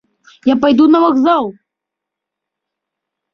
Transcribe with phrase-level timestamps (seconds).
[0.49, 1.51] Я пайду на вакзал!